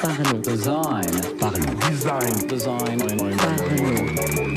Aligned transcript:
Parlons. 0.00 0.40
Design. 0.40 1.04
Parlons. 1.38 1.74
Design. 1.90 2.46
Design. 2.48 2.98
Parlons. 3.36 4.54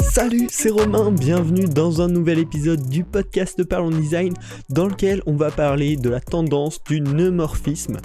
Salut, 0.00 0.48
c'est 0.50 0.70
Romain, 0.70 1.12
bienvenue 1.12 1.66
dans 1.66 2.00
un 2.00 2.08
nouvel 2.08 2.38
épisode 2.38 2.88
du 2.88 3.04
podcast 3.04 3.58
de 3.58 3.64
Parlons 3.64 3.90
Design 3.90 4.34
dans 4.70 4.86
lequel 4.86 5.22
on 5.26 5.36
va 5.36 5.50
parler 5.50 5.96
de 5.96 6.08
la 6.08 6.20
tendance 6.20 6.82
du 6.84 7.00
neumorphisme. 7.00 7.98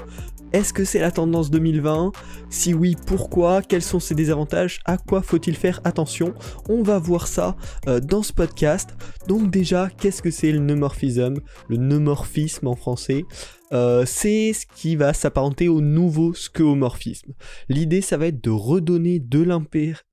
Est-ce 0.52 0.74
que 0.74 0.84
c'est 0.84 1.00
la 1.00 1.12
tendance 1.12 1.52
2020 1.52 2.12
Si 2.50 2.74
oui, 2.74 2.96
pourquoi? 3.06 3.62
Quels 3.62 3.84
sont 3.84 4.00
ses 4.00 4.16
désavantages? 4.16 4.80
À 4.86 4.98
quoi 4.98 5.22
faut-il 5.22 5.56
faire 5.56 5.80
attention? 5.84 6.34
On 6.68 6.82
va 6.82 6.98
voir 6.98 7.28
ça 7.28 7.56
euh, 7.88 8.00
dans 8.00 8.24
ce 8.24 8.34
podcast. 8.34 8.96
Donc 9.28 9.52
déjà, 9.52 9.90
qu'est-ce 10.00 10.24
que 10.24 10.32
c'est 10.32 10.52
le 10.52 10.60
neumorphisme? 10.60 11.36
Le 11.68 11.78
neumorphisme 11.78 12.68
en 12.68 12.76
français 12.76 13.26
euh, 13.72 14.04
c'est 14.08 14.54
ce 14.54 14.66
qui 14.66 14.96
va 14.96 15.14
s'apparenter 15.14 15.68
au 15.68 15.82
nouveau 15.82 16.34
skeuomorphisme. 16.34 17.34
L'idée, 17.68 18.02
ça 18.02 18.18
va 18.18 18.28
être 18.28 18.44
de 18.44 18.50
redonner 18.50 19.20
de 19.20 19.40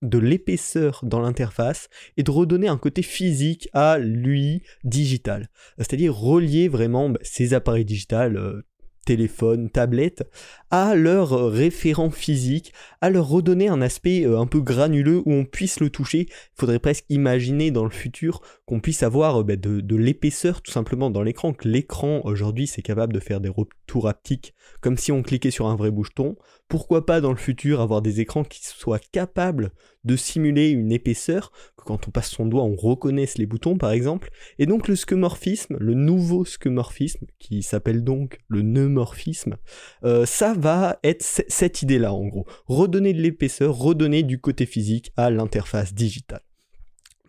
de 0.03 0.19
l'épaisseur 0.19 1.01
dans 1.05 1.21
l'interface 1.21 1.89
et 2.17 2.23
de 2.23 2.31
redonner 2.31 2.69
un 2.69 2.77
côté 2.77 3.03
physique 3.03 3.69
à 3.73 3.99
l'UI 3.99 4.63
digital. 4.85 5.49
C'est-à-dire 5.79 6.15
relier 6.15 6.69
vraiment 6.69 7.09
bah, 7.09 7.19
ces 7.23 7.55
appareils 7.55 7.85
digitales, 7.85 8.37
euh, 8.37 8.63
téléphone, 9.07 9.71
tablette, 9.71 10.29
à 10.71 10.95
leur 10.95 11.51
référent 11.51 12.11
physique, 12.11 12.75
à 13.01 13.09
leur 13.09 13.29
redonner 13.29 13.69
un 13.69 13.81
aspect 13.81 14.27
euh, 14.27 14.39
un 14.39 14.47
peu 14.47 14.61
granuleux 14.61 15.23
où 15.25 15.33
on 15.33 15.47
puisse 15.47 15.81
le 15.81 15.89
toucher. 15.89 16.27
Il 16.29 16.61
faudrait 16.61 16.81
presque 16.81 17.07
imaginer 17.09 17.71
dans 17.71 17.85
le 17.85 17.91
futur 17.91 18.43
qu'on 18.67 18.81
puisse 18.81 19.03
avoir 19.03 19.41
euh, 19.41 19.45
bah, 19.45 19.57
de, 19.57 19.97
l'épaisseur 19.97 20.61
tout 20.61 20.73
simplement 20.73 21.09
dans 21.09 21.23
l'écran, 21.23 21.55
que 21.55 21.69
l'écran 21.69 22.21
aujourd'hui 22.25 22.67
c'est 22.67 22.83
capable 22.83 23.15
de 23.15 23.21
faire 23.21 23.41
des 23.41 23.49
retours 23.49 24.09
haptiques 24.09 24.53
comme 24.83 24.99
si 24.99 25.13
on 25.13 25.23
cliquait 25.23 25.51
sur 25.51 25.69
un 25.69 25.77
vrai 25.77 25.91
bouton. 25.91 26.37
Pourquoi 26.69 27.07
pas 27.07 27.21
dans 27.21 27.31
le 27.31 27.37
futur 27.37 27.81
avoir 27.81 28.03
des 28.03 28.21
écrans 28.21 28.43
qui 28.43 28.65
soient 28.65 28.99
capables 28.99 29.71
de 30.05 30.17
simuler 30.17 30.71
une 30.71 30.91
épaisseur, 30.91 31.53
que 31.77 31.85
quand 31.85 32.09
on 32.09 32.11
passe 32.11 32.31
son 32.31 32.47
doigt 32.47 32.65
on 32.65 32.75
reconnaisse 32.75 33.39
les 33.39 33.47
boutons 33.47 33.79
par 33.79 33.93
exemple. 33.93 34.31
Et 34.59 34.67
donc 34.67 34.89
le 34.89 34.97
skeuomorphisme, 34.97 35.77
le 35.79 35.95
nouveau 35.95 36.45
skeuomorphisme, 36.45 37.27
qui 37.39 37.63
s'appelle 37.63 38.03
donc 38.03 38.39
le 38.49 38.63
neumorphisme, 38.63 39.57
euh, 40.05 40.27
ça 40.27 40.55
va 40.55 40.99
être 41.05 41.23
cette 41.23 41.83
idée-là 41.83 42.13
en 42.13 42.27
gros. 42.27 42.47
Redonner 42.67 43.13
de 43.13 43.23
l'épaisseur, 43.23 43.77
redonner 43.77 44.23
du 44.25 44.41
côté 44.41 44.67
physique 44.67 45.13
à 45.17 45.31
l'interface 45.31 45.95
digitale. 45.95 46.43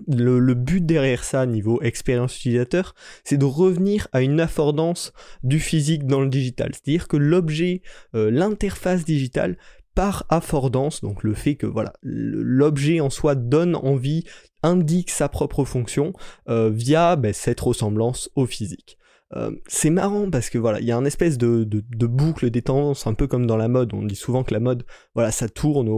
Le, 0.07 0.53
but 0.53 0.85
derrière 0.85 1.23
ça, 1.23 1.45
niveau 1.45 1.81
expérience 1.81 2.37
utilisateur, 2.37 2.93
c'est 3.23 3.37
de 3.37 3.45
revenir 3.45 4.07
à 4.13 4.21
une 4.21 4.39
affordance 4.39 5.13
du 5.43 5.59
physique 5.59 6.05
dans 6.05 6.21
le 6.21 6.29
digital. 6.29 6.71
C'est-à-dire 6.73 7.07
que 7.07 7.17
l'objet, 7.17 7.81
euh, 8.15 8.29
l'interface 8.29 9.05
digitale, 9.05 9.57
par 9.95 10.25
affordance, 10.29 11.01
donc 11.01 11.23
le 11.23 11.33
fait 11.33 11.55
que 11.55 11.65
voilà 11.65 11.91
l'objet 12.03 12.99
en 12.99 13.09
soi 13.09 13.33
donne 13.33 13.75
envie, 13.75 14.25
indique 14.61 15.09
sa 15.09 15.27
propre 15.27 15.65
fonction 15.65 16.13
euh, 16.49 16.69
via 16.69 17.15
ben, 17.15 17.33
cette 17.33 17.59
ressemblance 17.59 18.29
au 18.35 18.45
physique. 18.45 18.99
Euh, 19.35 19.51
c'est 19.67 19.89
marrant 19.89 20.29
parce 20.29 20.49
que 20.49 20.57
voilà, 20.57 20.79
il 20.79 20.85
y 20.85 20.91
a 20.91 20.97
un 20.97 21.05
espèce 21.05 21.37
de, 21.37 21.63
boucle 22.05 22.49
des 22.49 22.63
un 22.69 23.13
peu 23.13 23.27
comme 23.27 23.45
dans 23.45 23.57
la 23.57 23.67
mode. 23.67 23.93
On 23.93 24.03
dit 24.03 24.15
souvent 24.15 24.43
que 24.43 24.53
la 24.53 24.59
mode, 24.59 24.85
voilà, 25.15 25.31
ça 25.31 25.49
tourne 25.49 25.89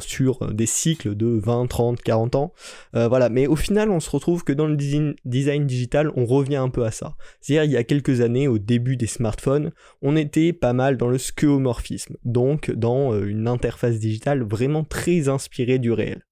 sur 0.00 0.52
des 0.52 0.66
cycles 0.66 1.14
de 1.14 1.26
20, 1.26 1.66
30, 1.66 2.02
40 2.02 2.34
ans. 2.34 2.52
Euh, 2.94 3.08
voilà, 3.08 3.28
mais 3.28 3.46
au 3.46 3.56
final, 3.56 3.90
on 3.90 4.00
se 4.00 4.10
retrouve 4.10 4.44
que 4.44 4.52
dans 4.52 4.66
le 4.66 4.76
design, 4.76 5.14
design 5.24 5.66
digital, 5.66 6.10
on 6.16 6.24
revient 6.24 6.56
un 6.56 6.68
peu 6.68 6.84
à 6.84 6.90
ça. 6.90 7.16
C'est-à-dire, 7.40 7.64
il 7.64 7.72
y 7.72 7.76
a 7.76 7.84
quelques 7.84 8.20
années, 8.20 8.48
au 8.48 8.58
début 8.58 8.96
des 8.96 9.06
smartphones, 9.06 9.72
on 10.00 10.16
était 10.16 10.52
pas 10.52 10.72
mal 10.72 10.96
dans 10.96 11.08
le 11.08 11.18
skeuomorphisme, 11.18 12.16
donc 12.24 12.70
dans 12.70 13.12
euh, 13.12 13.26
une 13.26 13.48
interface 13.48 13.98
digitale 13.98 14.42
vraiment 14.42 14.84
très 14.84 15.28
inspirée 15.28 15.78
du 15.78 15.92
réel. 15.92 16.22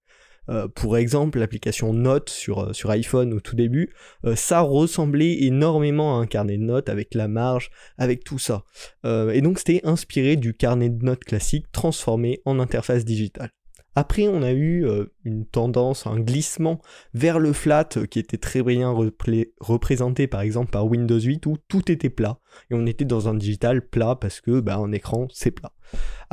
Euh, 0.48 0.68
pour 0.68 0.96
exemple, 0.96 1.38
l'application 1.38 1.92
Note 1.92 2.30
sur, 2.30 2.60
euh, 2.60 2.90
iPhone 2.90 3.34
au 3.34 3.40
tout 3.40 3.56
début, 3.56 3.94
euh, 4.24 4.34
ça 4.34 4.60
ressemblait 4.60 5.42
énormément 5.42 6.18
à 6.18 6.22
un 6.22 6.26
carnet 6.26 6.56
de 6.56 6.62
notes 6.62 6.88
avec 6.88 7.14
la 7.14 7.28
marge, 7.28 7.70
avec 7.98 8.24
tout 8.24 8.38
ça. 8.38 8.64
et 9.04 9.40
donc 9.40 9.58
c'était 9.58 9.80
inspiré 9.84 10.36
du 10.36 10.54
carnet 10.54 10.88
de 10.88 11.04
notes 11.04 11.24
classique 11.24 11.66
transformé 11.72 12.40
en 12.44 12.58
interface 12.58 13.04
digitale. 13.04 13.50
Après, 13.96 14.28
on 14.28 14.42
a 14.42 14.52
eu 14.52 14.86
une 15.24 15.46
tendance, 15.46 16.06
un 16.06 16.20
glissement 16.20 16.80
vers 17.12 17.38
le 17.38 17.52
flat 17.52 17.88
qui 18.10 18.18
était 18.18 18.38
très 18.38 18.62
bien 18.62 18.94
représenté 19.60 20.26
par 20.26 20.42
exemple 20.42 20.70
par 20.70 20.86
Windows 20.86 21.20
8 21.20 21.46
où 21.46 21.56
tout 21.68 21.90
était 21.90 22.10
plat 22.10 22.38
et 22.70 22.74
on 22.74 22.86
était 22.86 23.04
dans 23.04 23.28
un 23.28 23.34
digital 23.34 23.86
plat 23.86 24.16
parce 24.16 24.40
que 24.40 24.60
bah, 24.60 24.76
un 24.76 24.92
écran 24.92 25.26
c'est 25.32 25.50
plat. 25.50 25.72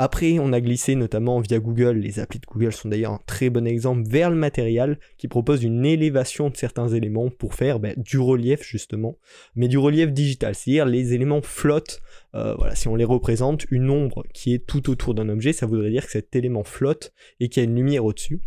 Après, 0.00 0.38
on 0.38 0.52
a 0.52 0.60
glissé 0.60 0.94
notamment 0.94 1.40
via 1.40 1.58
Google, 1.58 1.98
les 1.98 2.20
applis 2.20 2.38
de 2.38 2.46
Google 2.46 2.72
sont 2.72 2.88
d'ailleurs 2.88 3.14
un 3.14 3.20
très 3.26 3.50
bon 3.50 3.66
exemple, 3.66 4.08
vers 4.08 4.30
le 4.30 4.36
matériel 4.36 5.00
qui 5.16 5.26
propose 5.26 5.64
une 5.64 5.84
élévation 5.84 6.50
de 6.50 6.56
certains 6.56 6.88
éléments 6.88 7.30
pour 7.30 7.54
faire 7.54 7.80
bah, 7.80 7.90
du 7.96 8.18
relief 8.18 8.62
justement, 8.62 9.18
mais 9.56 9.66
du 9.66 9.76
relief 9.76 10.12
digital, 10.12 10.54
c'est-à-dire 10.54 10.86
les 10.86 11.14
éléments 11.14 11.42
flottent, 11.42 12.00
euh, 12.36 12.54
voilà, 12.56 12.76
si 12.76 12.86
on 12.86 12.94
les 12.94 13.04
représente, 13.04 13.66
une 13.70 13.90
ombre 13.90 14.24
qui 14.32 14.54
est 14.54 14.64
tout 14.64 14.88
autour 14.88 15.14
d'un 15.14 15.28
objet, 15.28 15.52
ça 15.52 15.66
voudrait 15.66 15.90
dire 15.90 16.06
que 16.06 16.12
cet 16.12 16.36
élément 16.36 16.62
flotte 16.62 17.12
et 17.40 17.48
qu'il 17.48 17.62
y 17.62 17.66
a 17.66 17.68
une 17.68 17.74
lumière 17.74 18.04
au-dessus. 18.04 18.40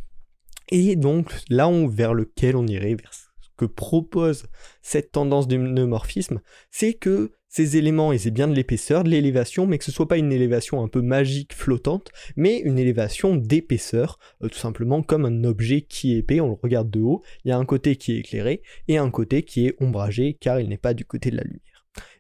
Et 0.70 0.96
donc 0.96 1.34
là 1.50 1.68
on, 1.68 1.88
vers 1.88 2.14
lequel 2.14 2.56
on 2.56 2.66
irait, 2.66 2.96
vers 2.96 3.12
que 3.58 3.66
propose 3.66 4.46
cette 4.82 5.12
tendance 5.12 5.48
du 5.48 5.58
neumorphisme, 5.58 6.42
c'est 6.70 6.94
que 6.94 7.32
ces 7.52 7.76
éléments 7.76 8.14
aient 8.14 8.32
bien 8.32 8.48
de 8.48 8.54
l'épaisseur, 8.54 9.04
de 9.04 9.10
l'élévation, 9.10 9.68
mais 9.68 9.78
que 9.78 9.84
ce 9.84 9.92
soit 9.92 10.08
pas 10.08 10.18
une 10.18 10.32
élévation 10.32 10.82
un 10.82 10.88
peu 10.88 11.02
magique, 11.02 11.54
flottante, 11.54 12.10
mais 12.38 12.60
une 12.60 12.80
élévation 12.80 13.36
d'épaisseur, 13.36 14.20
euh, 14.42 14.48
tout 14.48 14.58
simplement 14.58 15.04
comme 15.04 15.26
un 15.26 15.44
objet 15.44 15.82
qui 15.82 16.14
est 16.14 16.20
épais, 16.20 16.40
on 16.40 16.48
le 16.48 16.58
regarde 16.62 16.90
de 16.90 17.02
haut, 17.02 17.24
il 17.44 17.50
y 17.50 17.52
a 17.52 17.58
un 17.58 17.66
côté 17.66 17.98
qui 17.98 18.14
est 18.14 18.20
éclairé 18.20 18.62
et 18.88 18.98
un 18.98 19.12
côté 19.12 19.44
qui 19.44 19.68
est 19.68 19.76
ombragé 19.82 20.38
car 20.40 20.62
il 20.62 20.70
n'est 20.70 20.78
pas 20.78 20.94
du 20.94 21.04
côté 21.04 21.30
de 21.30 21.36
la 21.36 21.44
lumière. 21.44 21.62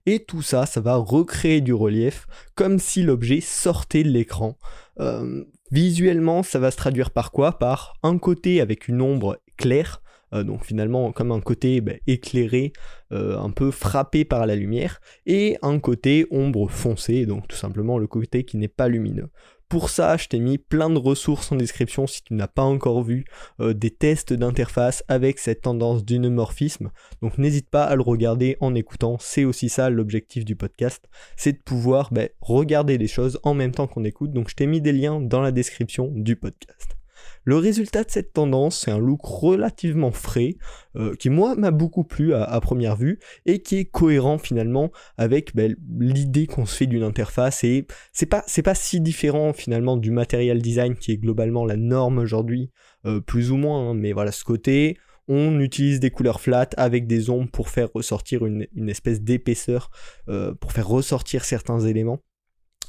Et 0.05 0.19
tout 0.25 0.41
ça, 0.41 0.65
ça 0.65 0.81
va 0.81 0.95
recréer 0.95 1.61
du 1.61 1.73
relief 1.73 2.27
comme 2.55 2.77
si 2.77 3.01
l'objet 3.01 3.39
sortait 3.39 4.03
de 4.03 4.09
l'écran. 4.09 4.57
Euh, 4.99 5.45
visuellement, 5.71 6.43
ça 6.43 6.59
va 6.59 6.71
se 6.71 6.77
traduire 6.77 7.11
par 7.11 7.31
quoi? 7.31 7.57
Par 7.57 7.93
un 8.03 8.17
côté 8.17 8.59
avec 8.59 8.89
une 8.89 9.01
ombre 9.01 9.39
claire, 9.57 10.01
euh, 10.33 10.43
donc 10.43 10.65
finalement 10.65 11.11
comme 11.11 11.31
un 11.31 11.41
côté 11.41 11.81
bah, 11.81 11.93
éclairé, 12.07 12.73
euh, 13.11 13.37
un 13.37 13.49
peu 13.49 13.71
frappé 13.71 14.25
par 14.25 14.45
la 14.45 14.55
lumière, 14.55 15.01
et 15.25 15.57
un 15.61 15.79
côté 15.79 16.27
ombre 16.31 16.69
foncée, 16.69 17.25
donc 17.25 17.47
tout 17.47 17.57
simplement 17.57 17.97
le 17.97 18.07
côté 18.07 18.43
qui 18.43 18.57
n'est 18.57 18.67
pas 18.67 18.87
lumineux. 18.87 19.29
Pour 19.71 19.89
ça, 19.89 20.17
je 20.17 20.27
t'ai 20.27 20.39
mis 20.39 20.57
plein 20.57 20.89
de 20.89 20.99
ressources 20.99 21.49
en 21.53 21.55
description 21.55 22.05
si 22.05 22.21
tu 22.23 22.33
n'as 22.33 22.49
pas 22.49 22.61
encore 22.61 23.03
vu 23.03 23.23
euh, 23.61 23.73
des 23.73 23.89
tests 23.89 24.33
d'interface 24.33 25.01
avec 25.07 25.39
cette 25.39 25.61
tendance 25.61 26.03
d'unomorphisme. 26.03 26.91
Donc 27.21 27.37
n'hésite 27.37 27.69
pas 27.69 27.85
à 27.85 27.95
le 27.95 28.01
regarder 28.01 28.57
en 28.59 28.75
écoutant. 28.75 29.15
C'est 29.21 29.45
aussi 29.45 29.69
ça 29.69 29.89
l'objectif 29.89 30.43
du 30.43 30.57
podcast, 30.57 31.07
c'est 31.37 31.53
de 31.53 31.63
pouvoir 31.63 32.09
bah, 32.11 32.23
regarder 32.41 32.97
les 32.97 33.07
choses 33.07 33.39
en 33.43 33.53
même 33.53 33.71
temps 33.71 33.87
qu'on 33.87 34.03
écoute. 34.03 34.33
Donc 34.33 34.49
je 34.49 34.55
t'ai 34.55 34.67
mis 34.67 34.81
des 34.81 34.91
liens 34.91 35.21
dans 35.21 35.39
la 35.39 35.53
description 35.53 36.11
du 36.13 36.35
podcast. 36.35 37.00
Le 37.43 37.57
résultat 37.57 38.03
de 38.03 38.11
cette 38.11 38.33
tendance, 38.33 38.79
c'est 38.79 38.91
un 38.91 38.99
look 38.99 39.21
relativement 39.23 40.11
frais, 40.11 40.55
euh, 40.95 41.15
qui 41.15 41.29
moi 41.29 41.55
m'a 41.55 41.71
beaucoup 41.71 42.03
plu 42.03 42.33
à, 42.33 42.59
première 42.61 42.95
vue, 42.95 43.19
et 43.45 43.61
qui 43.61 43.77
est 43.77 43.85
cohérent 43.85 44.37
finalement 44.37 44.91
avec 45.17 45.55
ben, 45.55 45.75
l'idée 45.99 46.47
qu'on 46.47 46.65
se 46.65 46.75
fait 46.75 46.87
d'une 46.87 47.03
interface, 47.03 47.63
et 47.63 47.87
c'est 48.13 48.25
pas, 48.25 48.43
pas 48.63 48.75
si 48.75 49.01
différent 49.01 49.53
finalement 49.53 49.97
du 49.97 50.11
material 50.11 50.61
design 50.61 50.95
qui 50.95 51.11
est 51.11 51.17
globalement 51.17 51.65
la 51.65 51.77
norme 51.77 52.19
aujourd'hui, 52.19 52.71
euh, 53.05 53.19
plus 53.19 53.51
ou 53.51 53.57
moins, 53.57 53.89
hein, 53.89 53.93
mais 53.93 54.13
voilà 54.13 54.31
ce 54.31 54.43
côté, 54.43 54.97
on 55.27 55.59
utilise 55.59 55.99
des 55.99 56.09
couleurs 56.09 56.41
flat 56.41 56.69
avec 56.77 57.07
des 57.07 57.29
ombres 57.29 57.49
pour 57.51 57.69
faire 57.69 57.89
ressortir 57.93 58.45
une, 58.45 58.67
espèce 58.89 59.21
d'épaisseur, 59.21 59.89
euh, 60.29 60.53
pour 60.53 60.71
faire 60.73 60.87
ressortir 60.87 61.45
certains 61.45 61.79
éléments 61.79 62.19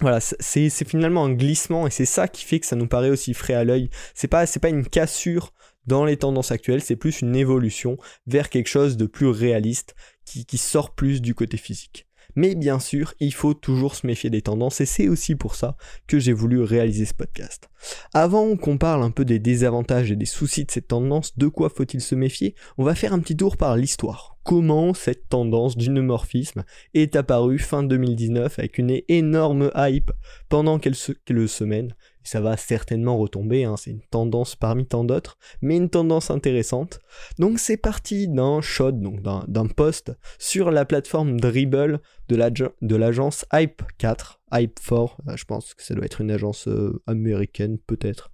voilà, 0.02 0.18
c'est 0.20 0.84
finalement 0.84 1.24
un 1.24 1.32
glissement 1.32 1.86
et 1.86 1.90
c'est 1.90 2.06
ça 2.06 2.26
qui 2.26 2.44
fait 2.44 2.58
que 2.58 2.66
ça 2.66 2.76
nous 2.76 2.88
paraît 2.88 3.10
aussi 3.10 3.34
frais 3.34 3.54
à 3.54 3.62
l'œil. 3.62 3.88
C'est 4.14 4.28
pas, 4.28 4.44
pas 4.46 4.68
une 4.68 4.86
cassure 4.86 5.52
dans 5.86 6.04
les 6.04 6.16
tendances 6.16 6.50
actuelles, 6.50 6.82
c'est 6.82 6.96
plus 6.96 7.22
une 7.22 7.36
évolution 7.36 7.96
vers 8.26 8.50
quelque 8.50 8.68
chose 8.68 8.96
de 8.96 9.06
plus 9.06 9.28
réaliste 9.28 9.94
qui, 10.24 10.44
qui 10.44 10.58
sort 10.58 10.94
plus 10.94 11.22
du 11.22 11.34
côté 11.34 11.56
physique. 11.56 12.06
Mais 12.34 12.54
bien 12.54 12.78
sûr, 12.78 13.14
il 13.20 13.32
faut 13.34 13.54
toujours 13.54 13.94
se 13.94 14.06
méfier 14.06 14.30
des 14.30 14.42
tendances 14.42 14.80
et 14.80 14.86
c'est 14.86 15.08
aussi 15.08 15.34
pour 15.34 15.54
ça 15.54 15.76
que 16.06 16.18
j'ai 16.18 16.32
voulu 16.32 16.62
réaliser 16.62 17.04
ce 17.04 17.14
podcast. 17.14 17.68
Avant 18.14 18.56
qu'on 18.56 18.78
parle 18.78 19.02
un 19.02 19.10
peu 19.10 19.24
des 19.24 19.38
désavantages 19.38 20.10
et 20.10 20.16
des 20.16 20.26
soucis 20.26 20.64
de 20.64 20.70
cette 20.70 20.88
tendance, 20.88 21.36
de 21.36 21.48
quoi 21.48 21.68
faut-il 21.68 22.00
se 22.00 22.14
méfier? 22.14 22.54
On 22.78 22.84
va 22.84 22.94
faire 22.94 23.12
un 23.12 23.20
petit 23.20 23.36
tour 23.36 23.56
par 23.56 23.76
l'histoire. 23.76 24.36
Comment 24.44 24.92
cette 24.92 25.28
tendance 25.28 25.76
du 25.76 25.90
neumorphisme 25.90 26.64
est 26.94 27.14
apparue 27.14 27.58
fin 27.58 27.82
2019 27.82 28.58
avec 28.58 28.78
une 28.78 29.00
énorme 29.08 29.70
hype 29.76 30.10
pendant 30.48 30.78
quelques 30.78 31.48
semaines 31.48 31.94
ça 32.24 32.40
va 32.40 32.56
certainement 32.56 33.16
retomber, 33.16 33.64
hein, 33.64 33.76
c'est 33.76 33.90
une 33.90 34.02
tendance 34.02 34.56
parmi 34.56 34.86
tant 34.86 35.04
d'autres, 35.04 35.38
mais 35.60 35.76
une 35.76 35.90
tendance 35.90 36.30
intéressante. 36.30 37.00
Donc 37.38 37.58
c'est 37.58 37.76
parti 37.76 38.28
d'un 38.28 38.60
shot, 38.60 38.92
donc 38.92 39.22
d'un 39.22 39.66
post 39.66 40.12
sur 40.38 40.70
la 40.70 40.84
plateforme 40.84 41.40
Dribble 41.40 42.00
de 42.28 42.96
l'agence 42.96 43.44
Hype 43.52 43.82
4, 43.98 44.40
Hype4, 44.52 45.10
euh, 45.28 45.36
je 45.36 45.44
pense 45.44 45.74
que 45.74 45.82
ça 45.82 45.94
doit 45.94 46.04
être 46.04 46.20
une 46.20 46.30
agence 46.30 46.68
euh, 46.68 47.00
américaine 47.06 47.78
peut-être, 47.86 48.30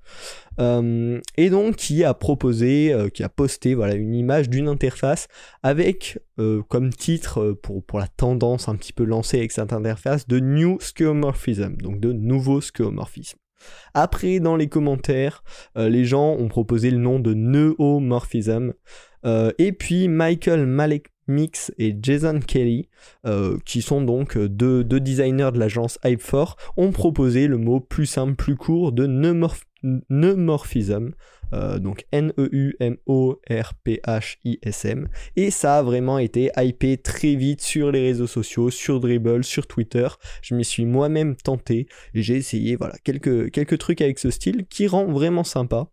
euh, 0.60 1.20
et 1.36 1.50
donc 1.50 1.76
qui 1.76 2.04
a 2.04 2.14
proposé, 2.14 2.94
qui 3.14 3.22
a 3.22 3.28
posté 3.28 3.74
voilà, 3.74 3.94
une 3.94 4.14
image 4.14 4.48
d'une 4.48 4.68
interface 4.68 5.28
avec 5.62 6.18
comme 6.68 6.92
titre 6.92 7.52
pour, 7.62 7.84
pour 7.84 7.98
la 7.98 8.06
tendance 8.06 8.68
un 8.68 8.76
petit 8.76 8.92
peu 8.92 9.04
lancée 9.04 9.38
avec 9.38 9.50
cette 9.50 9.72
interface 9.72 10.28
de 10.28 10.38
New 10.38 10.78
Skeuomorphism, 10.80 11.76
donc 11.76 12.00
de 12.00 12.12
nouveau 12.12 12.60
skeuomorphisme. 12.60 13.38
Après, 13.94 14.40
dans 14.40 14.56
les 14.56 14.68
commentaires, 14.68 15.42
les 15.76 16.04
gens 16.04 16.32
ont 16.32 16.48
proposé 16.48 16.90
le 16.90 16.98
nom 16.98 17.20
de 17.20 17.34
Neomorphism. 17.34 18.72
et 19.24 19.72
puis 19.72 20.08
Michael 20.08 20.66
Malek 20.66 21.10
Mix 21.28 21.70
et 21.78 21.96
Jason 22.00 22.40
Kelly, 22.40 22.88
euh, 23.26 23.58
qui 23.64 23.82
sont 23.82 24.00
donc 24.00 24.36
euh, 24.36 24.48
deux, 24.48 24.82
designers 24.82 25.50
de 25.52 25.58
l'agence 25.58 25.98
Hype4, 26.02 26.54
ont 26.76 26.90
proposé 26.90 27.46
le 27.46 27.58
mot 27.58 27.80
plus 27.80 28.06
simple, 28.06 28.34
plus 28.34 28.56
court 28.56 28.92
de 28.92 29.06
neumorphism, 29.82 31.10
euh, 31.54 31.78
donc 31.78 32.04
N-E-U-M-O-R-P-H-I-S-M. 32.12 35.08
Et 35.36 35.50
ça 35.50 35.78
a 35.78 35.82
vraiment 35.82 36.18
été 36.18 36.50
hypé 36.56 36.98
très 36.98 37.34
vite 37.34 37.62
sur 37.62 37.90
les 37.90 38.00
réseaux 38.00 38.26
sociaux, 38.26 38.70
sur 38.70 39.00
Dribble, 39.00 39.44
sur 39.44 39.66
Twitter. 39.66 40.08
Je 40.42 40.54
m'y 40.54 40.64
suis 40.64 40.84
moi-même 40.84 41.36
tenté 41.36 41.86
j'ai 42.14 42.36
essayé 42.36 42.76
voilà, 42.76 42.96
quelques, 43.04 43.50
quelques 43.50 43.78
trucs 43.78 44.00
avec 44.00 44.18
ce 44.18 44.30
style 44.30 44.66
qui 44.66 44.86
rend 44.86 45.06
vraiment 45.06 45.44
sympa. 45.44 45.88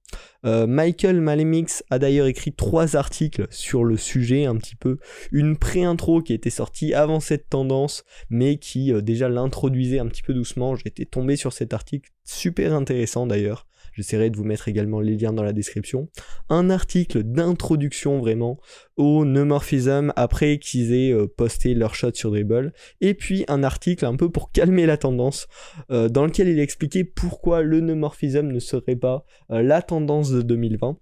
Euh, 0.45 0.67
Michael 0.67 1.21
Malemix 1.21 1.83
a 1.89 1.99
d'ailleurs 1.99 2.27
écrit 2.27 2.53
trois 2.53 2.95
articles 2.95 3.47
sur 3.49 3.83
le 3.83 3.97
sujet 3.97 4.45
un 4.45 4.55
petit 4.57 4.75
peu. 4.75 4.97
Une 5.31 5.57
pré-intro 5.57 6.21
qui 6.21 6.33
était 6.33 6.49
sortie 6.49 6.93
avant 6.93 7.19
cette 7.19 7.49
tendance, 7.49 8.03
mais 8.29 8.57
qui 8.57 8.93
euh, 8.93 9.01
déjà 9.01 9.29
l'introduisait 9.29 9.99
un 9.99 10.07
petit 10.07 10.23
peu 10.23 10.33
doucement. 10.33 10.75
J'étais 10.75 11.05
tombé 11.05 11.35
sur 11.35 11.53
cet 11.53 11.73
article, 11.73 12.11
super 12.23 12.73
intéressant 12.73 13.27
d'ailleurs. 13.27 13.67
J'essaierai 13.95 14.29
de 14.29 14.37
vous 14.37 14.43
mettre 14.43 14.67
également 14.67 14.99
les 14.99 15.15
liens 15.15 15.31
dans 15.31 15.43
la 15.43 15.53
description. 15.53 16.09
Un 16.49 16.69
article 16.69 17.23
d'introduction 17.23 18.19
vraiment 18.19 18.59
au 18.97 19.23
neumorphism 19.25 20.11
après 20.15 20.57
qu'ils 20.59 20.93
aient 20.93 21.13
euh, 21.13 21.27
posté 21.27 21.73
leur 21.73 21.95
shot 21.95 22.13
sur 22.13 22.31
Dribble. 22.31 22.73
Et 22.99 23.13
puis 23.13 23.45
un 23.47 23.63
article 23.63 24.05
un 24.05 24.15
peu 24.15 24.29
pour 24.29 24.51
calmer 24.51 24.85
la 24.85 24.97
tendance 24.97 25.47
euh, 25.91 26.09
dans 26.09 26.25
lequel 26.25 26.49
il 26.49 26.59
expliquait 26.59 27.05
pourquoi 27.05 27.61
le 27.61 27.79
neumorphism 27.79 28.47
ne 28.47 28.59
serait 28.59 28.97
pas 28.97 29.25
euh, 29.51 29.61
la 29.61 29.81
tendance 29.81 30.29
de 30.29 30.41
2020. 30.41 30.97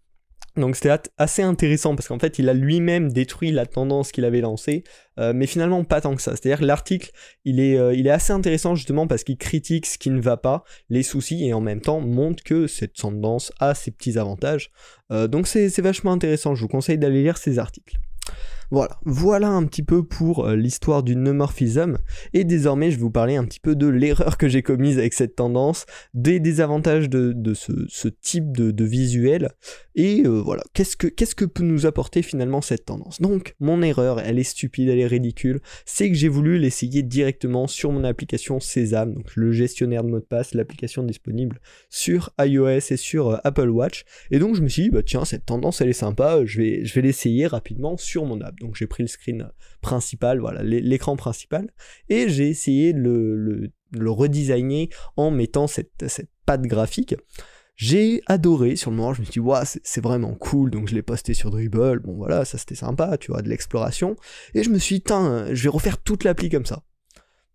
Donc 0.55 0.75
c'était 0.75 1.09
assez 1.17 1.41
intéressant 1.41 1.95
parce 1.95 2.07
qu'en 2.07 2.19
fait 2.19 2.38
il 2.38 2.47
a 2.47 2.53
lui-même 2.53 3.11
détruit 3.11 3.51
la 3.51 3.65
tendance 3.65 4.11
qu'il 4.11 4.23
avait 4.23 4.41
lancée, 4.41 4.83
euh, 5.19 5.33
mais 5.33 5.47
finalement 5.47 5.83
pas 5.83 6.00
tant 6.01 6.15
que 6.15 6.21
ça. 6.21 6.35
C'est-à-dire 6.35 6.63
l'article 6.63 7.11
il 7.44 7.59
est, 7.59 7.77
euh, 7.77 7.94
il 7.94 8.05
est 8.05 8.11
assez 8.11 8.33
intéressant 8.33 8.75
justement 8.75 9.07
parce 9.07 9.23
qu'il 9.23 9.38
critique 9.38 9.88
ce 9.88 9.97
qui 9.97 10.11
ne 10.11 10.21
va 10.21 10.38
pas, 10.38 10.63
les 10.89 11.01
soucis, 11.01 11.44
et 11.45 11.53
en 11.53 11.61
même 11.61 11.81
temps 11.81 12.01
montre 12.01 12.44
que 12.44 12.67
cette 12.67 12.94
tendance 12.94 13.51
a 13.59 13.73
ses 13.73 13.89
petits 13.89 14.19
avantages. 14.19 14.69
Euh, 15.11 15.27
donc 15.27 15.47
c'est 15.47 15.81
vachement 15.81 16.11
intéressant, 16.11 16.53
je 16.53 16.61
vous 16.61 16.67
conseille 16.67 16.99
d'aller 16.99 17.23
lire 17.23 17.38
ces 17.38 17.57
articles. 17.57 17.97
Voilà, 18.73 18.97
voilà 19.05 19.49
un 19.49 19.65
petit 19.65 19.83
peu 19.83 20.03
pour 20.03 20.47
euh, 20.47 20.55
l'histoire 20.55 21.03
du 21.03 21.15
neumorphism. 21.15 21.99
Et 22.33 22.43
désormais, 22.43 22.89
je 22.89 22.95
vais 22.95 23.03
vous 23.03 23.11
parler 23.11 23.35
un 23.35 23.45
petit 23.45 23.59
peu 23.59 23.75
de 23.75 23.85
l'erreur 23.85 24.35
que 24.35 24.47
j'ai 24.47 24.63
commise 24.63 24.97
avec 24.97 25.13
cette 25.13 25.35
tendance, 25.35 25.85
des 26.15 26.39
désavantages 26.39 27.07
de, 27.07 27.53
ce, 27.53 28.07
type 28.07 28.51
de, 28.57 28.83
visuel. 28.83 29.51
Et 29.93 30.23
euh, 30.25 30.41
voilà, 30.41 30.63
qu'est-ce 30.73 30.95
que, 30.95 31.45
peut 31.45 31.61
nous 31.61 31.85
apporter 31.85 32.23
finalement 32.23 32.61
cette 32.61 32.85
tendance? 32.85 33.21
Donc, 33.21 33.53
mon 33.59 33.83
erreur, 33.83 34.19
elle 34.19 34.39
est 34.39 34.43
stupide, 34.43 34.89
elle 34.89 34.97
est 34.97 35.05
ridicule, 35.05 35.61
c'est 35.85 36.09
que 36.09 36.15
j'ai 36.15 36.27
voulu 36.27 36.57
l'essayer 36.57 37.03
directement 37.03 37.67
sur 37.67 37.91
mon 37.91 38.03
application 38.03 38.59
Sésame, 38.59 39.13
donc 39.13 39.35
le 39.35 39.51
gestionnaire 39.51 40.03
de 40.03 40.09
mots 40.09 40.19
de 40.19 40.25
passe, 40.25 40.55
l'application 40.55 41.03
disponible 41.03 41.59
sur 41.91 42.31
iOS 42.39 42.79
et 42.89 42.97
sur 42.97 43.27
euh, 43.29 43.37
Apple 43.43 43.69
Watch. 43.69 44.03
Et 44.31 44.39
donc, 44.39 44.55
je 44.55 44.63
me 44.63 44.67
suis 44.67 44.81
dit, 44.81 44.89
bah 44.89 45.03
tiens, 45.03 45.25
cette 45.25 45.45
tendance, 45.45 45.79
elle 45.79 45.89
est 45.89 45.93
sympa, 45.93 46.43
je 46.43 46.59
vais 46.59 47.01
l'essayer 47.03 47.45
rapidement 47.45 47.97
sur 47.97 48.25
mon 48.25 48.41
app. 48.41 48.55
Donc 48.63 48.75
j'ai 48.75 48.88
pris 48.88 49.04
le 49.04 49.07
screen 49.07 49.50
principal, 49.81 50.39
voilà, 50.39 50.63
l'écran 50.63 51.15
principal, 51.15 51.69
et 52.10 52.30
j'ai 52.30 52.48
essayé 52.50 52.94
de 52.94 53.00
le, 53.00 53.71
le, 53.92 54.12
redesigner 54.12 54.89
en 55.18 55.31
mettant 55.31 55.68
cette, 55.68 56.07
cette 56.07 56.30
patte 56.45 56.62
graphique. 56.62 57.15
J'ai 57.75 58.21
adoré 58.27 58.75
sur 58.75 58.92
le 58.92 58.98
moment, 58.98 59.13
je 59.13 59.21
me 59.21 59.25
suis 59.25 59.33
dit, 59.33 59.39
waouh, 59.39 59.65
c'est 59.65 60.01
vraiment 60.01 60.33
cool, 60.36 60.71
donc 60.71 60.88
je 60.88 60.95
l'ai 60.95 61.01
posté 61.01 61.33
sur 61.33 61.50
Dribble, 61.50 62.00
bon 62.00 62.13
voilà, 62.13 62.45
ça 62.45 62.57
c'était 62.57 62.75
sympa, 62.75 63.18
tu 63.18 63.31
vois, 63.31 63.42
de 63.42 63.50
l'exploration. 63.50 64.15
Et 64.54 64.63
je 64.63 64.69
me 64.69 64.77
suis 64.77 65.00
dit, 65.00 65.04
je 65.07 65.63
vais 65.63 65.69
refaire 65.69 65.98
toute 65.98 66.24
l'appli 66.24 66.50
comme 66.50 66.66
ça. 66.66 66.83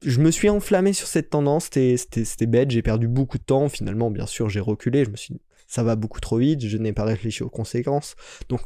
Je 0.04 0.20
me 0.20 0.30
suis 0.30 0.48
enflammé 0.48 0.92
sur 0.92 1.06
cette 1.06 1.30
tendance, 1.30 1.70
c'était 1.72 2.46
bête, 2.46 2.70
j'ai 2.70 2.82
perdu 2.82 3.08
beaucoup 3.08 3.38
de 3.38 3.44
temps, 3.44 3.68
finalement, 3.68 4.10
bien 4.10 4.26
sûr, 4.26 4.48
j'ai 4.48 4.60
reculé, 4.60 5.04
je 5.04 5.10
me 5.10 5.16
suis 5.16 5.34
dit, 5.34 5.40
ça 5.66 5.82
va 5.82 5.96
beaucoup 5.96 6.20
trop 6.20 6.38
vite, 6.38 6.66
je 6.66 6.76
n'ai 6.78 6.92
pas 6.92 7.04
réfléchi 7.04 7.42
aux 7.42 7.50
conséquences. 7.50 8.14
Donc 8.48 8.60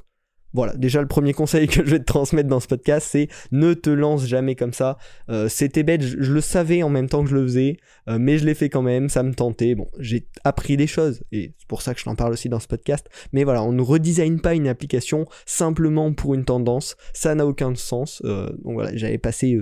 voilà, 0.55 0.75
déjà 0.75 1.01
le 1.01 1.09
premier 1.09 1.33
conseil 1.33 1.67
que 1.69 1.85
je 1.85 1.91
vais 1.91 1.99
te 1.99 2.05
transmettre 2.05 2.49
dans 2.49 2.61
ce 2.61 2.67
podcast, 2.67 3.09
c'est 3.11 3.29
ne 3.51 3.75
te 3.75 3.91
lance 3.91 4.27
jamais 4.27 4.55
comme 4.55 4.73
ça. 4.73 4.99
Euh, 5.31 5.49
c'était 5.49 5.83
bête, 5.83 6.03
je, 6.03 6.17
le 6.17 6.41
savais 6.41 6.83
en 6.83 6.89
même 6.89 7.09
temps 7.09 7.23
que 7.23 7.31
je 7.31 7.35
le 7.35 7.43
faisais, 7.43 7.77
euh, 8.09 8.19
mais 8.21 8.39
je 8.39 8.45
l'ai 8.45 8.55
fait 8.55 8.69
quand 8.69 8.83
même, 8.83 9.09
ça 9.09 9.23
me 9.23 9.35
tentait. 9.35 9.75
Bon, 9.75 9.89
j'ai 9.99 10.27
appris 10.45 10.77
des 10.77 10.87
choses, 10.87 11.23
et 11.33 11.55
c'est 11.59 11.69
pour 11.69 11.83
ça 11.83 11.95
que 11.95 12.01
je 12.01 12.05
t'en 12.05 12.15
parle 12.15 12.33
aussi 12.33 12.49
dans 12.49 12.61
ce 12.61 12.69
podcast. 12.69 13.09
Mais 13.33 13.45
voilà, 13.45 13.63
on 13.63 13.73
ne 13.73 13.83
redesign 13.83 14.41
pas 14.41 14.55
une 14.55 14.69
application 14.69 15.27
simplement 15.47 16.13
pour 16.13 16.35
une 16.35 16.45
tendance, 16.45 16.97
ça 17.15 17.35
n'a 17.35 17.47
aucun 17.47 17.75
sens. 17.75 18.23
Euh, 18.25 18.49
donc 18.65 18.75
voilà, 18.75 18.95
j'avais 18.95 19.19
passé 19.19 19.59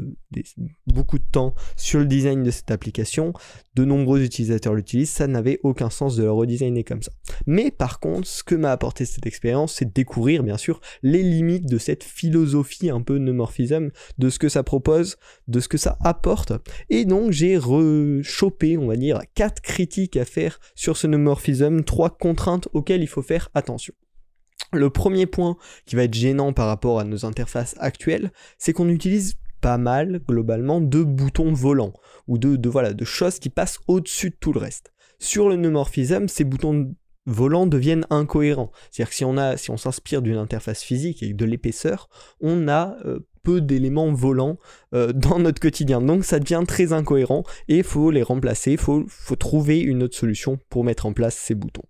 beaucoup 0.87 1.19
de 1.19 1.25
temps 1.31 1.55
sur 1.77 2.01
le 2.01 2.07
design 2.07 2.43
de 2.43 2.51
cette 2.51 2.71
application, 2.71 3.33
de 3.75 3.85
nombreux 3.85 4.23
utilisateurs 4.23 4.75
l'utilisent, 4.75 5.11
ça 5.11 5.27
n'avait 5.27 5.61
aucun 5.63 5.91
sens 5.91 6.17
de 6.17 6.25
le 6.25 6.33
redesigner 6.33 6.85
comme 6.85 7.03
ça. 7.03 7.13
Mais 7.47 7.71
par 7.71 8.01
contre, 8.01 8.27
ce 8.27 8.43
que 8.43 8.55
m'a 8.55 8.73
apporté 8.73 9.05
cette 9.05 9.27
expérience, 9.27 9.75
c'est 9.75 9.85
de 9.85 9.93
découvrir 9.93 10.43
bien 10.43 10.57
sûr 10.57 10.81
les 11.03 11.23
limites 11.23 11.69
de 11.69 11.79
cette 11.79 12.05
philosophie 12.05 12.91
un 12.91 13.01
peu 13.01 13.19
neumorphism, 13.19 13.91
de 14.19 14.31
ce 14.31 14.39
que 14.39 14.49
ça 14.49 14.63
propose, 14.63 15.17
de 15.49 15.61
ce 15.61 15.69
que 15.69 15.79
ça 15.79 15.97
apporte. 16.01 16.53
Et 16.89 17.05
donc 17.05 17.31
j'ai 17.31 17.57
rechopé, 17.57 18.77
on 18.77 18.87
va 18.87 18.97
dire, 18.97 19.21
quatre 19.35 19.63
critiques 19.63 20.17
à 20.17 20.25
faire 20.25 20.59
sur 20.75 20.97
ce 20.97 21.07
neumorphism, 21.07 21.83
trois 21.85 22.11
contraintes 22.11 22.69
auxquelles 22.73 23.03
il 23.03 23.09
faut 23.09 23.23
faire 23.23 23.49
attention. 23.55 23.95
Le 24.73 24.89
premier 24.89 25.27
point 25.27 25.57
qui 25.85 25.97
va 25.97 26.05
être 26.05 26.15
gênant 26.15 26.53
par 26.53 26.69
rapport 26.69 27.01
à 27.01 27.05
nos 27.05 27.25
interfaces 27.25 27.75
actuelles, 27.79 28.31
c'est 28.57 28.73
qu'on 28.73 28.89
utilise 28.89 29.35
pas 29.61 29.79
mal 29.79 30.21
globalement 30.29 30.81
de 30.81 31.03
boutons 31.03 31.53
volants 31.53 31.93
ou 32.29 32.39
de, 32.39 32.69
voilà, 32.69 32.93
de 32.93 33.05
choses 33.05 33.39
qui 33.39 33.51
passent 33.51 33.79
au-dessus 33.89 34.31
de 34.31 34.37
tout 34.39 34.53
le 34.53 34.61
reste. 34.61 34.93
Sur 35.19 35.49
le 35.49 35.57
neumorphism, 35.57 36.29
ces 36.29 36.45
boutons 36.45 36.95
volants 37.27 37.67
deviennent 37.67 38.07
incohérents. 38.11 38.73
C'est-à-dire 38.91 39.11
que 39.11 39.17
si 39.17 39.25
on, 39.25 39.37
a, 39.37 39.57
si 39.57 39.71
on 39.71 39.77
s'inspire 39.77 40.23
d'une 40.23 40.37
interface 40.37 40.83
physique 40.83 41.23
et 41.23 41.33
de 41.33 41.45
l'épaisseur, 41.45 42.09
on 42.41 42.69
a 42.69 42.97
euh, 43.05 43.21
peu 43.43 43.61
d'éléments 43.61 44.13
volants 44.13 44.59
euh, 44.95 45.13
dans 45.15 45.39
notre 45.39 45.61
quotidien. 45.61 46.01
Donc 46.01 46.25
ça 46.25 46.39
devient 46.39 46.65
très 46.67 46.93
incohérent 46.93 47.45
et 47.69 47.79
il 47.79 47.85
faut 47.85 48.11
les 48.11 48.23
remplacer, 48.23 48.73
il 48.73 48.79
faut, 48.79 49.05
faut 49.09 49.37
trouver 49.37 49.81
une 49.81 50.03
autre 50.03 50.17
solution 50.17 50.59
pour 50.69 50.85
mettre 50.85 51.07
en 51.07 51.13
place 51.13 51.37
ces 51.37 51.55
boutons. 51.55 51.83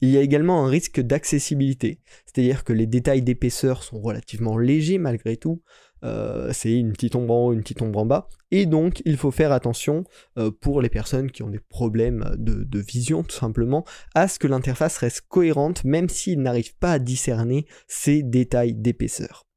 Il 0.00 0.08
y 0.08 0.16
a 0.16 0.22
également 0.22 0.64
un 0.64 0.68
risque 0.68 1.00
d'accessibilité, 1.00 2.00
c'est-à-dire 2.24 2.64
que 2.64 2.72
les 2.72 2.86
détails 2.86 3.20
d'épaisseur 3.20 3.82
sont 3.82 4.00
relativement 4.00 4.56
légers 4.56 4.96
malgré 4.96 5.36
tout, 5.36 5.62
euh, 6.04 6.50
c'est 6.52 6.72
une 6.72 6.92
petite 6.92 7.14
ombre 7.14 7.34
en 7.34 7.46
haut, 7.46 7.52
une 7.52 7.60
petite 7.62 7.82
ombre 7.82 8.00
en 8.00 8.06
bas. 8.06 8.28
Et 8.50 8.66
donc, 8.66 9.02
il 9.04 9.16
faut 9.16 9.30
faire 9.30 9.52
attention 9.52 10.04
euh, 10.38 10.50
pour 10.50 10.82
les 10.82 10.88
personnes 10.88 11.30
qui 11.30 11.42
ont 11.42 11.50
des 11.50 11.60
problèmes 11.60 12.34
de, 12.36 12.64
de 12.64 12.78
vision, 12.80 13.22
tout 13.22 13.36
simplement, 13.36 13.84
à 14.14 14.28
ce 14.28 14.38
que 14.38 14.46
l'interface 14.46 14.98
reste 14.98 15.22
cohérente, 15.28 15.84
même 15.84 16.08
s'ils 16.08 16.40
n'arrivent 16.40 16.76
pas 16.76 16.92
à 16.92 16.98
discerner 16.98 17.66
ces 17.86 18.22
détails 18.22 18.74
d'épaisseur. 18.74 19.49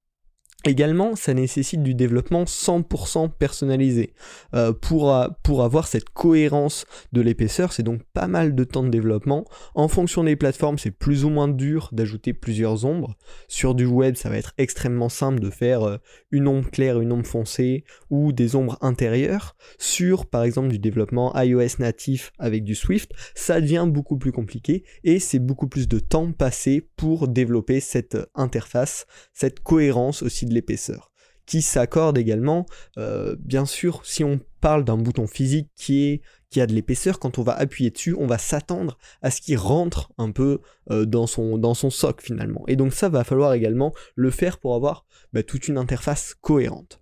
Également, 0.66 1.16
ça 1.18 1.34
nécessite 1.34 1.84
du 1.84 1.94
développement 1.94 2.46
100% 2.46 3.30
personnalisé. 3.32 4.14
Euh, 4.54 4.72
pour, 4.72 5.14
pour 5.44 5.64
avoir 5.64 5.88
cette 5.88 6.10
cohérence 6.10 6.86
de 7.12 7.20
l'épaisseur, 7.20 7.74
c'est 7.74 7.84
donc 7.84 8.02
pas 8.14 8.28
mal 8.28 8.56
de 8.56 8.64
temps 8.64 8.84
de 8.84 8.90
développement. 8.90 9.46
En 9.76 9.90
fonction 9.90 10.24
des 10.24 10.38
plateformes, 10.38 10.78
c'est 10.78 10.92
plus 10.92 11.26
ou 11.26 11.30
moins 11.30 11.50
dur 11.50 11.90
d'ajouter 11.92 12.34
plusieurs 12.34 12.86
ombres. 12.86 13.18
Sur 13.48 13.76
du 13.76 13.86
web, 13.86 14.16
ça 14.16 14.30
va 14.30 14.38
être 14.38 14.54
extrêmement 14.58 15.10
simple 15.10 15.40
de 15.40 15.50
faire 15.50 15.84
euh, 15.84 15.98
une 16.32 16.48
ombre 16.48 16.70
claire, 16.72 17.02
une 17.02 17.12
ombre 17.12 17.26
foncée 17.26 17.84
ou 18.10 18.32
des 18.32 18.56
ombres 18.56 18.78
intérieures. 18.82 19.56
Sur, 19.80 20.26
par 20.26 20.44
exemple, 20.44 20.70
du 20.70 20.80
développement 20.80 21.34
iOS 21.40 21.80
natif 21.80 22.32
avec 22.40 22.64
du 22.64 22.76
Swift, 22.76 23.12
ça 23.36 23.60
devient 23.60 23.86
beaucoup 23.88 24.18
plus 24.18 24.32
compliqué 24.32 24.84
et 25.04 25.20
c'est 25.20 25.40
beaucoup 25.40 25.68
plus 25.68 25.88
de 25.88 26.00
temps 26.00 26.32
passé 26.32 26.88
pour 26.96 27.28
développer 27.28 27.80
cette 27.80 28.18
interface, 28.36 29.06
cette 29.34 29.60
cohérence 29.60 30.22
aussi 30.22 30.46
de 30.46 30.53
l'épaisseur, 30.54 31.12
qui 31.46 31.62
s'accorde 31.62 32.18
également, 32.18 32.66
euh, 32.98 33.36
bien 33.40 33.66
sûr, 33.66 34.06
si 34.06 34.24
on 34.24 34.40
parle 34.62 34.86
d'un 34.86 34.98
bouton 34.98 35.28
physique 35.28 35.70
qui, 35.76 36.06
est, 36.06 36.22
qui 36.50 36.62
a 36.62 36.68
de 36.68 36.74
l'épaisseur, 36.74 37.20
quand 37.20 37.38
on 37.38 37.44
va 37.44 37.54
appuyer 37.54 37.90
dessus, 37.90 38.16
on 38.18 38.28
va 38.28 38.38
s'attendre 38.38 38.98
à 39.22 39.30
ce 39.30 39.42
qu'il 39.42 39.58
rentre 39.58 40.14
un 40.18 40.32
peu 40.32 40.62
euh, 40.90 41.06
dans, 41.06 41.28
son, 41.28 41.58
dans 41.58 41.74
socle 41.74 42.24
finalement. 42.24 42.64
Et 42.68 42.76
donc 42.76 42.94
ça 42.94 43.10
va 43.10 43.24
falloir 43.24 43.54
également 43.54 43.94
le 44.16 44.32
faire 44.32 44.60
pour 44.60 44.76
avoir 44.76 45.06
bah, 45.34 45.44
toute 45.44 45.68
une 45.68 45.78
interface 45.78 46.34
cohérente. 46.40 47.02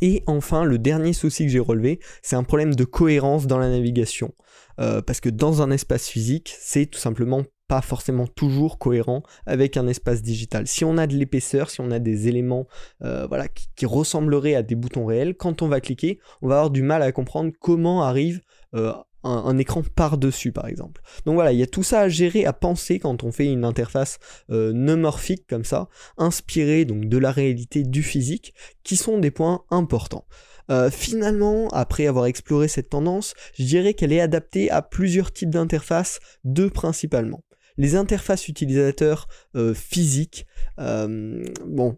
Et 0.00 0.22
enfin, 0.26 0.64
le 0.64 0.78
dernier 0.78 1.12
souci 1.12 1.44
que 1.44 1.50
j'ai 1.50 1.58
relevé, 1.58 1.98
c'est 2.22 2.36
un 2.36 2.44
problème 2.44 2.74
de 2.74 2.84
cohérence 2.84 3.46
dans 3.46 3.58
la 3.58 3.68
navigation. 3.68 4.34
Euh, 4.80 5.02
parce 5.02 5.20
que 5.20 5.28
dans 5.28 5.60
un 5.60 5.70
espace 5.70 6.08
physique, 6.08 6.54
c'est 6.58 6.86
tout 6.86 7.00
simplement 7.00 7.42
pas 7.68 7.82
forcément 7.82 8.26
toujours 8.26 8.78
cohérent 8.78 9.22
avec 9.46 9.76
un 9.76 9.86
espace 9.86 10.22
digital. 10.22 10.66
Si 10.66 10.84
on 10.84 10.96
a 10.98 11.06
de 11.06 11.14
l'épaisseur, 11.14 11.70
si 11.70 11.80
on 11.80 11.90
a 11.90 11.98
des 11.98 12.26
éléments 12.26 12.66
euh, 13.04 13.26
voilà, 13.26 13.46
qui, 13.48 13.86
ressembleraient 13.86 14.54
à 14.54 14.62
des 14.62 14.74
boutons 14.74 15.06
réels, 15.06 15.34
quand 15.34 15.62
on 15.62 15.68
va 15.68 15.80
cliquer, 15.80 16.18
on 16.42 16.48
va 16.48 16.56
avoir 16.56 16.70
du 16.70 16.82
mal 16.82 17.02
à 17.02 17.12
comprendre 17.12 17.52
comment 17.60 18.02
arrive 18.02 18.40
euh, 18.74 18.92
un, 19.24 19.58
écran 19.58 19.82
par-dessus 19.94 20.52
par 20.52 20.66
exemple. 20.66 21.02
Donc 21.26 21.34
voilà, 21.34 21.52
il 21.52 21.58
y 21.58 21.62
a 21.62 21.66
tout 21.66 21.82
ça 21.82 22.00
à 22.00 22.08
gérer, 22.08 22.46
à 22.46 22.52
penser 22.52 22.98
quand 22.98 23.24
on 23.24 23.32
fait 23.32 23.46
une 23.46 23.64
interface 23.64 24.18
euh, 24.50 24.72
neumorphique 24.72 25.46
comme 25.46 25.64
ça, 25.64 25.88
inspirée 26.16 26.84
donc 26.84 27.06
de 27.06 27.18
la 27.18 27.32
réalité 27.32 27.82
du 27.82 28.02
physique, 28.02 28.54
qui 28.82 28.96
sont 28.96 29.18
des 29.18 29.30
points 29.30 29.64
importants. 29.70 30.24
Euh, 30.70 30.90
finalement, 30.90 31.68
après 31.68 32.06
avoir 32.06 32.26
exploré 32.26 32.68
cette 32.68 32.90
tendance, 32.90 33.34
je 33.58 33.64
dirais 33.64 33.94
qu'elle 33.94 34.12
est 34.12 34.20
adaptée 34.20 34.70
à 34.70 34.82
plusieurs 34.82 35.32
types 35.32 35.50
d'interfaces, 35.50 36.20
deux 36.44 36.70
principalement. 36.70 37.42
Les 37.78 37.96
interfaces 37.96 38.48
utilisateurs 38.48 39.28
euh, 39.56 39.72
physiques, 39.72 40.46
bon, 40.76 41.96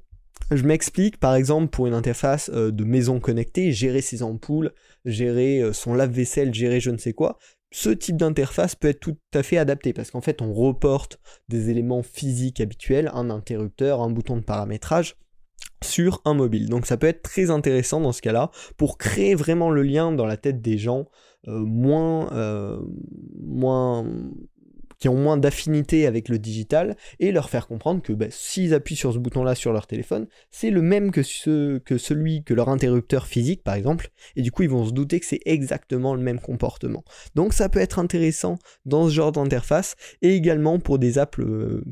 je 0.53 0.63
m'explique, 0.65 1.19
par 1.19 1.35
exemple, 1.35 1.69
pour 1.69 1.87
une 1.87 1.95
interface 1.95 2.51
de 2.51 2.85
maison 2.85 3.21
connectée, 3.21 3.73
gérer 3.73 4.01
ses 4.01 4.23
ampoules, 4.23 4.73
gérer 5.05 5.61
euh, 5.61 5.73
son 5.73 5.95
lave-vaisselle, 5.95 6.53
gérer 6.55 6.81
je 6.81 6.91
ne 6.91 6.99
sais 6.99 7.13
quoi, 7.13 7.39
ce 7.73 7.91
type 7.91 8.17
d'interface 8.17 8.75
peut 8.75 8.89
être 8.89 9.01
tout 9.01 9.17
à 9.33 9.43
fait 9.43 9.57
adapté 9.57 9.93
parce 9.93 10.11
qu'en 10.11 10.21
fait 10.21 10.43
on 10.43 10.53
reporte 10.53 11.21
des 11.49 11.71
éléments 11.71 12.03
physiques 12.03 12.61
habituels, 12.61 13.11
un 13.15 13.31
interrupteur, 13.31 14.01
un 14.01 14.11
bouton 14.11 14.37
de 14.37 14.43
paramétrage 14.43 15.17
sur 15.83 16.21
un 16.25 16.35
mobile. 16.35 16.69
Donc 16.69 16.87
ça 16.87 16.97
peut 16.97 17.07
être 17.07 17.23
très 17.23 17.51
intéressant 17.51 18.01
dans 18.01 18.13
ce 18.13 18.23
cas-là 18.23 18.51
pour 18.77 18.99
créer 18.99 19.35
vraiment 19.37 19.71
le 19.71 19.83
lien 19.83 20.11
dans 20.13 20.27
la 20.27 20.37
tête 20.37 20.61
des 20.61 20.79
gens 20.79 21.07
euh, 21.47 21.61
moins, 21.61 22.33
euh, 22.33 22.81
moins 23.39 24.05
qui 25.01 25.09
ont 25.09 25.17
moins 25.17 25.37
d'affinité 25.37 26.07
avec 26.07 26.29
le 26.29 26.39
digital 26.39 26.97
et 27.19 27.33
leur 27.33 27.51
faire 27.51 27.67
comprendre 27.67 28.03
que 28.03 28.13
bah, 28.13 28.27
s'ils 28.31 28.75
appuient 28.75 28.97
sur 28.97 29.13
ce 29.13 29.19
bouton-là 29.19 29.55
sur 29.55 29.73
leur 29.73 29.87
téléphone, 29.87 30.29
c'est 30.51 30.71
le 30.71 30.83
même 30.83 31.11
que, 31.11 31.23
ce, 31.23 31.79
que 31.79 31.99
celui 31.99 32.45
que 32.45 32.55
leur 32.55 32.69
interrupteur 32.69 33.27
physique 33.27 33.65
par 33.65 33.75
exemple, 33.75 34.11
et 34.37 34.43
du 34.43 34.53
coup 34.53 34.63
ils 34.63 34.71
vont 34.71 34.85
se 34.85 34.93
douter 34.93 35.19
que 35.19 35.27
c'est 35.27 35.41
exactement 35.47 36.15
le 36.15 36.21
même 36.21 36.39
comportement. 36.39 37.03
Donc 37.35 37.55
ça 37.55 37.69
peut 37.69 37.81
être 37.81 37.99
intéressant 37.99 38.59
dans 38.85 39.09
ce 39.09 39.15
genre 39.15 39.33
d'interface 39.33 39.97
et 40.23 40.35
également 40.35 40.79
pour 40.79 40.99
des 40.99 41.19
apps, 41.19 41.39
euh, 41.41 41.83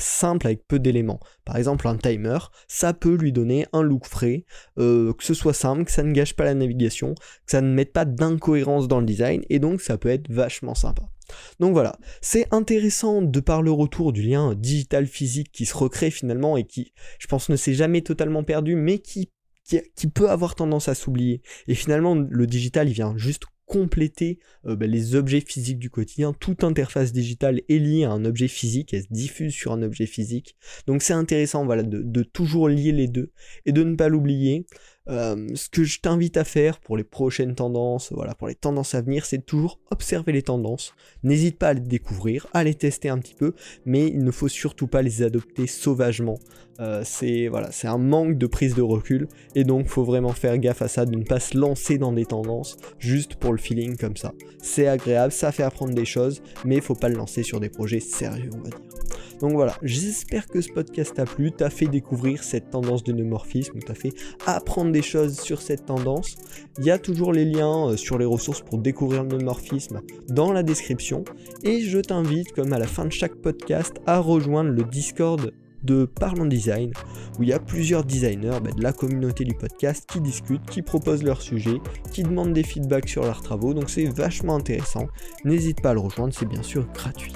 simples 0.00 0.46
avec 0.46 0.66
peu 0.66 0.78
d'éléments. 0.78 1.20
Par 1.44 1.56
exemple 1.56 1.86
un 1.86 1.96
timer, 1.96 2.38
ça 2.66 2.92
peut 2.92 3.14
lui 3.14 3.32
donner 3.32 3.66
un 3.72 3.82
look 3.82 4.06
frais, 4.06 4.44
euh, 4.78 5.12
que 5.12 5.24
ce 5.24 5.34
soit 5.34 5.54
simple, 5.54 5.84
que 5.84 5.92
ça 5.92 6.02
ne 6.02 6.12
gâche 6.12 6.34
pas 6.34 6.44
la 6.44 6.54
navigation, 6.54 7.14
que 7.14 7.50
ça 7.52 7.60
ne 7.60 7.72
mette 7.72 7.92
pas 7.92 8.04
d'incohérence 8.04 8.88
dans 8.88 9.00
le 9.00 9.06
design, 9.06 9.42
et 9.48 9.58
donc 9.58 9.80
ça 9.80 9.96
peut 9.96 10.08
être 10.08 10.30
vachement 10.30 10.74
sympa. 10.74 11.04
Donc 11.60 11.72
voilà, 11.72 11.98
c'est 12.20 12.46
intéressant 12.52 13.22
de 13.22 13.40
par 13.40 13.62
le 13.62 13.70
retour 13.70 14.12
du 14.12 14.22
lien 14.22 14.54
digital-physique 14.54 15.50
qui 15.52 15.66
se 15.66 15.76
recrée 15.76 16.10
finalement 16.10 16.56
et 16.56 16.64
qui, 16.64 16.92
je 17.18 17.26
pense, 17.26 17.48
ne 17.48 17.56
s'est 17.56 17.74
jamais 17.74 18.02
totalement 18.02 18.44
perdu, 18.44 18.74
mais 18.74 18.98
qui, 18.98 19.30
peut 20.14 20.30
avoir 20.30 20.54
tendance 20.54 20.88
à 20.88 20.94
s'oublier. 20.94 21.42
Et 21.66 21.74
finalement, 21.74 22.14
le 22.14 22.46
digital, 22.46 22.88
il 22.88 22.94
vient 22.94 23.14
juste 23.16 23.44
compléter 23.68 24.38
euh, 24.66 24.74
bah, 24.74 24.86
les 24.86 25.14
objets 25.14 25.40
physiques 25.40 25.78
du 25.78 25.90
quotidien. 25.90 26.32
Toute 26.32 26.64
interface 26.64 27.12
digitale 27.12 27.60
est 27.68 27.78
liée 27.78 28.04
à 28.04 28.10
un 28.10 28.24
objet 28.24 28.48
physique, 28.48 28.92
elle 28.94 29.02
se 29.02 29.12
diffuse 29.12 29.52
sur 29.52 29.72
un 29.72 29.82
objet 29.82 30.06
physique. 30.06 30.56
Donc 30.86 31.02
c'est 31.02 31.12
intéressant 31.12 31.64
voilà, 31.64 31.84
de, 31.84 32.22
toujours 32.22 32.68
lier 32.68 32.92
les 32.92 33.06
deux 33.06 33.30
et 33.66 33.72
de 33.72 33.84
ne 33.84 33.94
pas 33.94 34.08
l'oublier. 34.08 34.66
Euh, 35.10 35.48
ce 35.54 35.68
que 35.68 35.84
je 35.84 36.00
t'invite 36.00 36.36
à 36.36 36.44
faire 36.44 36.80
pour 36.80 36.96
les 36.96 37.04
prochaines 37.04 37.54
tendances, 37.54 38.12
voilà, 38.12 38.34
pour 38.34 38.48
les 38.48 38.54
tendances 38.54 38.94
à 38.94 39.00
venir, 39.00 39.24
c'est 39.24 39.44
toujours 39.44 39.78
observer 39.90 40.32
les 40.32 40.42
tendances. 40.42 40.94
N'hésite 41.22 41.58
pas 41.58 41.68
à 41.68 41.74
les 41.74 41.80
découvrir, 41.80 42.46
à 42.52 42.64
les 42.64 42.74
tester 42.74 43.08
un 43.08 43.18
petit 43.18 43.34
peu, 43.34 43.54
mais 43.86 44.08
il 44.08 44.22
ne 44.22 44.30
faut 44.30 44.48
surtout 44.48 44.86
pas 44.86 45.02
les 45.02 45.22
adopter 45.22 45.66
sauvagement. 45.66 46.38
Euh, 46.80 47.02
c'est 47.04 47.48
voilà, 47.48 47.72
c'est 47.72 47.88
un 47.88 47.98
manque 47.98 48.38
de 48.38 48.46
prise 48.46 48.74
de 48.74 48.82
recul 48.82 49.26
et 49.56 49.64
donc 49.64 49.88
faut 49.88 50.04
vraiment 50.04 50.32
faire 50.32 50.56
gaffe 50.58 50.82
à 50.82 50.88
ça, 50.88 51.06
de 51.06 51.16
ne 51.16 51.24
pas 51.24 51.40
se 51.40 51.56
lancer 51.56 51.98
dans 51.98 52.12
des 52.12 52.26
tendances 52.26 52.76
juste 52.98 53.34
pour 53.34 53.52
le 53.52 53.58
feeling 53.58 53.96
comme 53.96 54.16
ça. 54.16 54.32
C'est 54.62 54.86
agréable, 54.86 55.32
ça 55.32 55.52
fait 55.52 55.64
apprendre 55.64 55.94
des 55.94 56.04
choses, 56.04 56.42
mais 56.64 56.76
il 56.76 56.82
faut 56.82 56.94
pas 56.94 57.08
le 57.08 57.16
lancer 57.16 57.42
sur 57.42 57.60
des 57.60 57.68
projets 57.68 58.00
sérieux, 58.00 58.50
on 58.54 58.58
va 58.58 58.70
dire. 58.70 58.87
Donc 59.40 59.52
voilà, 59.52 59.76
j'espère 59.82 60.46
que 60.46 60.60
ce 60.60 60.70
podcast 60.72 61.14
t'a 61.14 61.24
plu, 61.24 61.52
t'a 61.52 61.70
fait 61.70 61.86
découvrir 61.86 62.42
cette 62.42 62.70
tendance 62.70 63.04
de 63.04 63.12
neumorphisme, 63.12 63.78
t'a 63.80 63.94
fait 63.94 64.12
apprendre 64.46 64.92
des 64.92 65.02
choses 65.02 65.38
sur 65.38 65.62
cette 65.62 65.86
tendance. 65.86 66.36
Il 66.78 66.84
y 66.84 66.90
a 66.90 66.98
toujours 66.98 67.32
les 67.32 67.44
liens 67.44 67.90
euh, 67.90 67.96
sur 67.96 68.18
les 68.18 68.24
ressources 68.24 68.60
pour 68.60 68.78
découvrir 68.78 69.24
le 69.24 69.38
neumorphisme 69.38 70.00
dans 70.28 70.52
la 70.52 70.62
description. 70.62 71.24
Et 71.62 71.82
je 71.82 71.98
t'invite, 71.98 72.52
comme 72.52 72.72
à 72.72 72.78
la 72.78 72.86
fin 72.86 73.04
de 73.04 73.12
chaque 73.12 73.36
podcast, 73.36 73.94
à 74.06 74.18
rejoindre 74.18 74.70
le 74.70 74.82
Discord 74.84 75.52
de 75.84 76.04
Parlons 76.04 76.46
Design, 76.46 76.92
où 77.38 77.44
il 77.44 77.50
y 77.50 77.52
a 77.52 77.60
plusieurs 77.60 78.04
designers 78.04 78.58
bah, 78.62 78.72
de 78.76 78.82
la 78.82 78.92
communauté 78.92 79.44
du 79.44 79.54
podcast 79.54 80.08
qui 80.10 80.20
discutent, 80.20 80.66
qui 80.68 80.82
proposent 80.82 81.22
leurs 81.22 81.42
sujets, 81.42 81.80
qui 82.12 82.24
demandent 82.24 82.52
des 82.52 82.64
feedbacks 82.64 83.08
sur 83.08 83.22
leurs 83.22 83.42
travaux, 83.42 83.74
donc 83.74 83.90
c'est 83.90 84.06
vachement 84.06 84.56
intéressant. 84.56 85.06
N'hésite 85.44 85.80
pas 85.80 85.90
à 85.90 85.94
le 85.94 86.00
rejoindre, 86.00 86.34
c'est 86.34 86.48
bien 86.48 86.62
sûr 86.62 86.86
gratuit. 86.92 87.32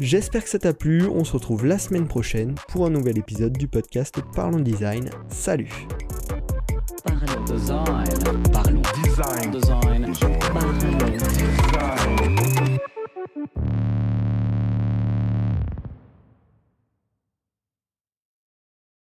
J'espère 0.00 0.44
que 0.44 0.48
ça 0.48 0.60
t'a 0.60 0.72
plu, 0.72 1.06
on 1.06 1.24
se 1.24 1.32
retrouve 1.32 1.66
la 1.66 1.76
semaine 1.76 2.06
prochaine 2.06 2.54
pour 2.68 2.86
un 2.86 2.90
nouvel 2.90 3.18
épisode 3.18 3.52
du 3.58 3.66
podcast 3.66 4.20
Parlons 4.32 4.60
Design. 4.60 5.10
Salut 5.28 5.72
Parlons 7.04 7.44
design. 7.44 7.84
Parlons 8.52 8.82
design. 9.02 9.50
Design. 9.50 10.04
Design. 10.06 10.38
Parlons 10.52 10.78
design. 10.78 11.18